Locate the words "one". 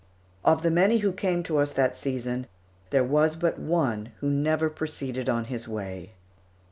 3.59-4.13